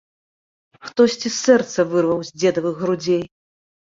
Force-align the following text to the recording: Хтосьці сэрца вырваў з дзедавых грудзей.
Хтосьці 0.85 1.29
сэрца 1.35 1.85
вырваў 1.91 2.23
з 2.31 2.39
дзедавых 2.45 2.75
грудзей. 2.81 3.23